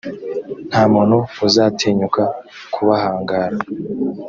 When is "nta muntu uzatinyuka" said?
0.69-2.23